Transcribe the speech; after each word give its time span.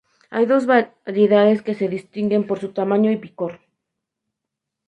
Hay 0.31 0.47
dos 0.47 0.65
variedades 0.65 1.61
que 1.61 1.75
se 1.75 1.87
distinguen 1.87 2.47
por 2.47 2.59
su 2.59 2.69
tamaño 2.73 3.11
y 3.11 3.17
picor. 3.17 3.59